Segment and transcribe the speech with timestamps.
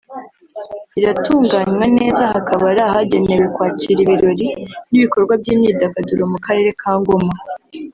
[0.99, 4.47] iratunganywa neza hakaba ari ahagenewe kwakira ibirori
[4.91, 7.33] n’ibikorwa by’imyidagaduro mu karere ka Ngoma